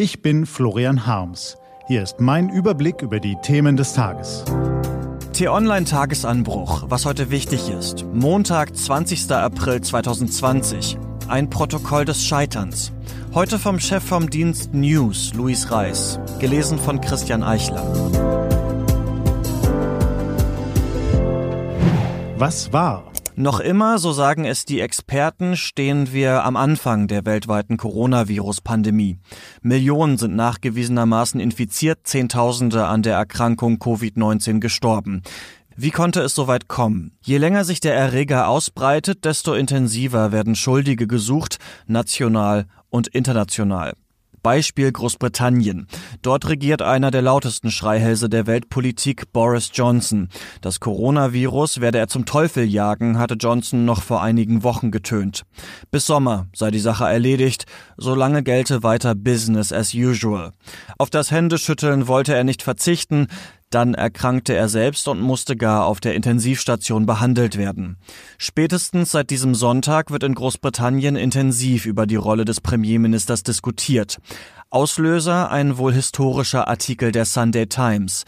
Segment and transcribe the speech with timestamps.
[0.00, 1.58] Ich bin Florian Harms.
[1.88, 4.44] Hier ist mein Überblick über die Themen des Tages.
[5.32, 8.06] T-Online-Tagesanbruch, was heute wichtig ist.
[8.12, 9.28] Montag, 20.
[9.32, 10.96] April 2020.
[11.26, 12.92] Ein Protokoll des Scheiterns.
[13.34, 16.20] Heute vom Chef vom Dienst News, Luis Reis.
[16.38, 17.82] Gelesen von Christian Eichler.
[22.36, 23.10] Was war?
[23.40, 29.20] Noch immer, so sagen es die Experten, stehen wir am Anfang der weltweiten Coronavirus-Pandemie.
[29.62, 35.22] Millionen sind nachgewiesenermaßen infiziert, Zehntausende an der Erkrankung Covid-19 gestorben.
[35.76, 37.12] Wie konnte es so weit kommen?
[37.22, 43.94] Je länger sich der Erreger ausbreitet, desto intensiver werden Schuldige gesucht, national und international.
[44.42, 45.86] Beispiel Großbritannien.
[46.22, 50.28] Dort regiert einer der lautesten Schreihälse der Weltpolitik, Boris Johnson.
[50.60, 55.42] Das Coronavirus werde er zum Teufel jagen, hatte Johnson noch vor einigen Wochen getönt.
[55.90, 60.52] Bis Sommer sei die Sache erledigt, solange gelte weiter Business as usual.
[60.98, 63.28] Auf das Händeschütteln wollte er nicht verzichten,
[63.70, 67.98] dann erkrankte er selbst und musste gar auf der Intensivstation behandelt werden.
[68.38, 74.18] Spätestens seit diesem Sonntag wird in Großbritannien intensiv über die Rolle des Premierministers diskutiert.
[74.70, 78.24] Auslöser ein wohl historischer Artikel der Sunday Times.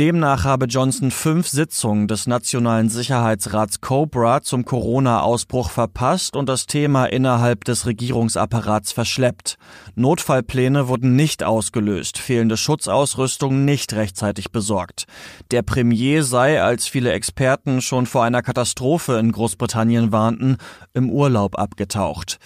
[0.00, 7.04] Demnach habe Johnson fünf Sitzungen des Nationalen Sicherheitsrats Cobra zum Corona-Ausbruch verpasst und das Thema
[7.04, 9.56] innerhalb des Regierungsapparats verschleppt.
[9.94, 15.04] Notfallpläne wurden nicht ausgelöst, fehlende Schutzausrüstung nicht rechtzeitig besorgt.
[15.52, 20.56] Der Premier sei, als viele Experten schon vor einer Katastrophe in Großbritannien warnten,
[20.92, 22.40] im Urlaub abgetaucht.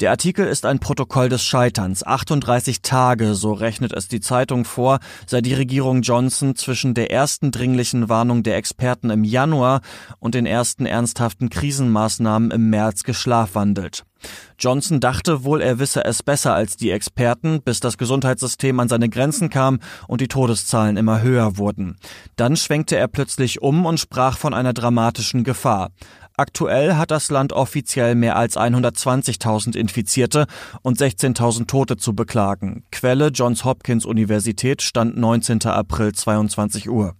[0.00, 2.04] Der Artikel ist ein Protokoll des Scheiterns.
[2.04, 7.50] 38 Tage, so rechnet es die Zeitung vor, sei die Regierung Johnson zwischen der ersten
[7.50, 9.80] dringlichen Warnung der Experten im Januar
[10.18, 14.04] und den ersten ernsthaften Krisenmaßnahmen im März geschlafwandelt.
[14.58, 19.08] Johnson dachte wohl, er wisse es besser als die Experten, bis das Gesundheitssystem an seine
[19.08, 21.96] Grenzen kam und die Todeszahlen immer höher wurden.
[22.36, 25.90] Dann schwenkte er plötzlich um und sprach von einer dramatischen Gefahr.
[26.36, 30.46] Aktuell hat das Land offiziell mehr als 120.000 Infizierte
[30.80, 32.84] und 16.000 Tote zu beklagen.
[32.90, 35.66] Quelle Johns Hopkins Universität stand 19.
[35.66, 37.14] April 22 Uhr.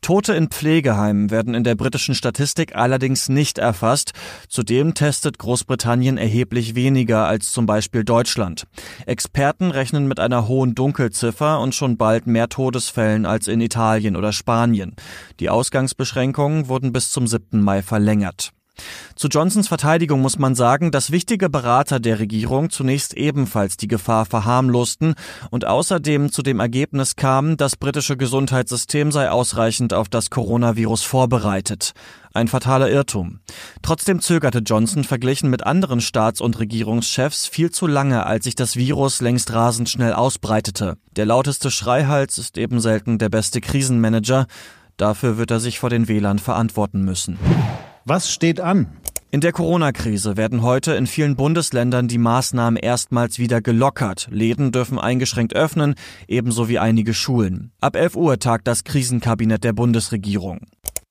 [0.00, 4.12] Tote in Pflegeheimen werden in der britischen Statistik allerdings nicht erfasst.
[4.48, 8.64] Zudem testet Großbritannien erheblich weniger als zum Beispiel Deutschland.
[9.06, 14.32] Experten rechnen mit einer hohen Dunkelziffer und schon bald mehr Todesfällen als in Italien oder
[14.32, 14.96] Spanien.
[15.38, 17.60] Die Ausgangsbeschränkungen wurden bis zum 7.
[17.60, 18.52] Mai verlängert.
[19.16, 24.26] Zu Johnsons Verteidigung muss man sagen, dass wichtige Berater der Regierung zunächst ebenfalls die Gefahr
[24.26, 25.14] verharmlosten
[25.50, 31.92] und außerdem zu dem Ergebnis kamen, das britische Gesundheitssystem sei ausreichend auf das Coronavirus vorbereitet.
[32.32, 33.40] Ein fataler Irrtum.
[33.82, 38.76] Trotzdem zögerte Johnson verglichen mit anderen Staats- und Regierungschefs viel zu lange, als sich das
[38.76, 40.96] Virus längst rasend schnell ausbreitete.
[41.16, 44.46] Der lauteste Schreihals ist eben selten der beste Krisenmanager.
[44.96, 47.36] Dafür wird er sich vor den Wählern verantworten müssen.
[48.06, 48.86] Was steht an?
[49.30, 54.26] In der Corona-Krise werden heute in vielen Bundesländern die Maßnahmen erstmals wieder gelockert.
[54.30, 55.94] Läden dürfen eingeschränkt öffnen,
[56.26, 57.72] ebenso wie einige Schulen.
[57.80, 60.66] Ab 11 Uhr tagt das Krisenkabinett der Bundesregierung.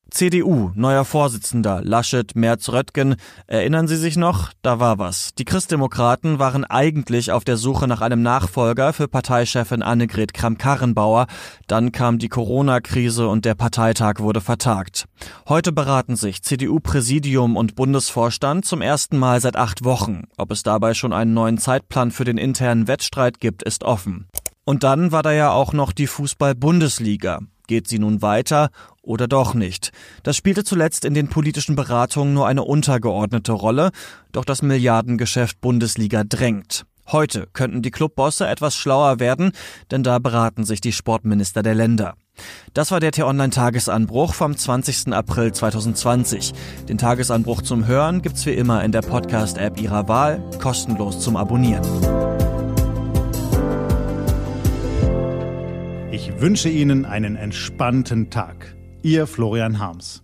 [0.10, 3.16] CDU, neuer Vorsitzender, Laschet, Merz, Röttgen.
[3.48, 4.52] Erinnern Sie sich noch?
[4.62, 5.34] Da war was.
[5.36, 11.28] Die Christdemokraten waren eigentlich auf der Suche nach einem Nachfolger für Parteichefin Annegret Kramp-Karrenbauer.
[11.68, 15.06] Dann kam die Corona-Krise und der Parteitag wurde vertagt.
[15.48, 20.24] Heute beraten sich CDU-Präsidium und Bundesvorstand zum ersten Mal seit acht Wochen.
[20.38, 24.28] Ob es dabei schon einen neuen Zeitplan für den internen Wettstreit gibt, ist offen.
[24.66, 27.40] Und dann war da ja auch noch die Fußball-Bundesliga.
[27.70, 28.72] Geht sie nun weiter
[29.04, 29.92] oder doch nicht?
[30.24, 33.92] Das spielte zuletzt in den politischen Beratungen nur eine untergeordnete Rolle,
[34.32, 36.88] doch das Milliardengeschäft Bundesliga drängt.
[37.12, 39.52] Heute könnten die Clubbosse etwas schlauer werden,
[39.92, 42.16] denn da beraten sich die Sportminister der Länder.
[42.74, 45.14] Das war der T-Online-Tagesanbruch vom 20.
[45.14, 46.54] April 2020.
[46.88, 52.29] Den Tagesanbruch zum Hören gibt's wie immer in der Podcast-App Ihrer Wahl, kostenlos zum Abonnieren.
[56.22, 58.76] Ich wünsche Ihnen einen entspannten Tag.
[59.04, 60.22] Ihr Florian Harms.